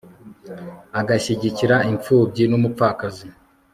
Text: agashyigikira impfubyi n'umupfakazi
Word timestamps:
agashyigikira 0.99 1.75
impfubyi 1.91 2.43
n'umupfakazi 2.47 3.27